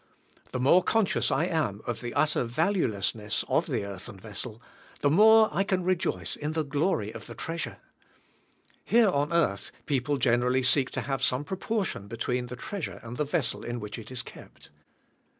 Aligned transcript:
The 0.51 0.59
more 0.59 0.83
conscious 0.83 1.29
I 1.29 1.43
am 1.45 1.81
of 1.85 2.01
the 2.01 2.15
utter 2.15 2.43
valuelessness 2.43 3.43
of 3.47 3.67
the 3.67 3.85
earthen 3.85 4.19
vessel, 4.19 4.59
the 5.01 5.11
more 5.11 5.47
I 5.51 5.63
can 5.63 5.83
rejoice 5.83 6.35
in 6.35 6.53
the 6.53 6.63
glory 6.63 7.11
of 7.11 7.27
the 7.27 7.35
treasure. 7.35 7.77
Here 8.83 9.09
on 9.09 9.31
earth 9.31 9.71
people 9.85 10.17
g 10.17 10.31
enerally 10.31 10.65
seek 10.65 10.89
to 10.93 11.01
have 11.01 11.21
some 11.21 11.43
proportion 11.43 12.07
between 12.07 12.47
the 12.47 12.55
treasure 12.55 12.99
and 13.03 13.17
the 13.17 13.25
vessel 13.25 13.63
in 13.63 13.79
which 13.79 13.99
it 13.99 14.09
is 14.09 14.23
kept. 14.23 14.71